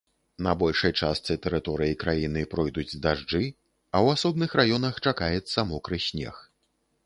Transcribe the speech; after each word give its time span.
На 0.45 0.51
большай 0.61 0.93
частцы 1.01 1.35
тэрыторыі 1.43 1.97
краіны 2.05 2.41
пройдуць 2.55 2.99
дажджы, 3.05 3.43
а 3.93 3.97
ў 4.05 4.07
асобных 4.19 4.59
раёнах 4.61 4.93
чакаецца 5.07 5.69
мокры 5.73 6.05
снег. 6.11 6.35